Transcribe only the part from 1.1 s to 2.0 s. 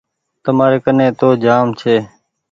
تو جآم ڇي۔